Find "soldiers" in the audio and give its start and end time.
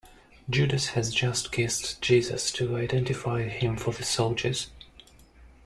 4.01-4.69